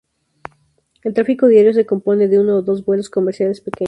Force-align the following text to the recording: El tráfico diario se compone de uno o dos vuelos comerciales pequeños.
El 1.03 1.13
tráfico 1.13 1.45
diario 1.45 1.73
se 1.75 1.85
compone 1.85 2.27
de 2.27 2.39
uno 2.39 2.55
o 2.55 2.61
dos 2.63 2.83
vuelos 2.83 3.11
comerciales 3.11 3.61
pequeños. 3.61 3.79